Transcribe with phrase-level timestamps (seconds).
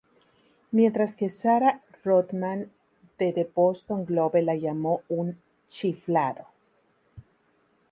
[0.71, 2.71] Mientras que Sarah Rodman
[3.19, 5.39] de The Boston Globe la llamó un
[5.69, 6.47] "chiflado".